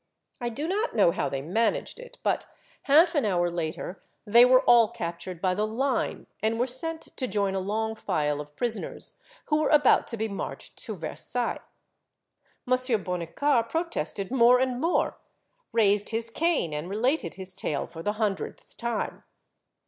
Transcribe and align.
I 0.39 0.49
do 0.49 0.67
not 0.67 0.95
know 0.95 1.11
how 1.11 1.29
they 1.29 1.43
managed 1.43 1.99
it, 1.99 2.17
but 2.23 2.47
half 2.89 3.13
an 3.13 3.23
hour 3.23 3.51
later 3.51 4.01
they 4.25 4.43
were 4.45 4.61
all 4.63 4.89
captured 4.89 5.39
by 5.39 5.53
the 5.53 5.67
Line, 5.67 6.25
and 6.41 6.59
were 6.59 6.65
sent 6.65 7.15
to 7.17 7.27
join 7.27 7.53
a 7.53 7.59
long 7.59 7.93
file 7.93 8.41
of 8.41 8.55
prisoners 8.55 9.19
who 9.45 9.57
were 9.59 9.69
about 9.69 10.07
to 10.07 10.17
be 10.17 10.27
marched 10.27 10.75
to 10.85 10.95
Versailles. 10.95 11.59
M. 12.67 12.73
Bonnicar 13.03 13.69
protested 13.69 14.31
more 14.31 14.57
and 14.57 14.81
more, 14.81 15.19
raised 15.71 16.09
his 16.09 16.31
cane, 16.31 16.73
and 16.73 16.89
related 16.89 17.35
his 17.35 17.53
tale 17.53 17.85
for 17.85 18.01
the 18.01 18.13
hundredth 18.13 18.75
time. 18.77 19.23